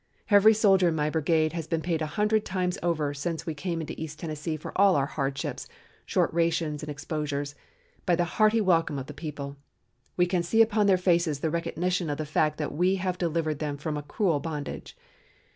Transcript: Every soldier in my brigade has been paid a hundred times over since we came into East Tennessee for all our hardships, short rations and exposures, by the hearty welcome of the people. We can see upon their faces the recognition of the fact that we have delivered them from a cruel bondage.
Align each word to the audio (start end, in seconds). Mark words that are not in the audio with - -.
Every 0.31 0.55
soldier 0.55 0.87
in 0.89 0.95
my 0.95 1.11
brigade 1.11 1.53
has 1.53 1.67
been 1.67 1.83
paid 1.83 2.01
a 2.01 2.07
hundred 2.17 2.43
times 2.43 2.79
over 2.81 3.13
since 3.13 3.45
we 3.45 3.53
came 3.53 3.81
into 3.81 3.93
East 4.01 4.17
Tennessee 4.17 4.57
for 4.57 4.75
all 4.75 4.95
our 4.95 5.05
hardships, 5.05 5.67
short 6.07 6.33
rations 6.33 6.81
and 6.81 6.89
exposures, 6.89 7.53
by 8.07 8.15
the 8.15 8.23
hearty 8.25 8.61
welcome 8.61 8.97
of 8.97 9.05
the 9.05 9.13
people. 9.13 9.57
We 10.17 10.25
can 10.25 10.41
see 10.41 10.63
upon 10.63 10.87
their 10.87 10.97
faces 10.97 11.41
the 11.41 11.51
recognition 11.51 12.09
of 12.09 12.17
the 12.17 12.25
fact 12.25 12.57
that 12.57 12.73
we 12.73 12.95
have 12.95 13.19
delivered 13.19 13.59
them 13.59 13.77
from 13.77 13.95
a 13.95 14.01
cruel 14.01 14.39
bondage. 14.39 14.97